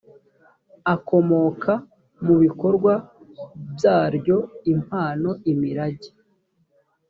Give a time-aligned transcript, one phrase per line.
[0.93, 1.73] akomoka
[2.25, 2.93] mu bikorwa
[3.75, 4.37] byaryo
[4.73, 6.09] impano imirage